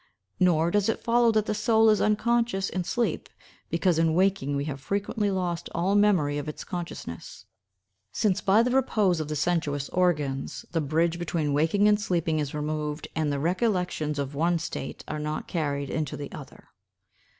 [0.39, 3.29] Nor does it follow that the soul is unconscious in sleep
[3.69, 7.45] because in waking we have frequently lost all memory of its consciousness;
[8.11, 12.55] since, by the repose of the sensuous organs, the bridge between waking and sleeping is
[12.55, 16.69] removed, and the recollections of one state are not carried into the other."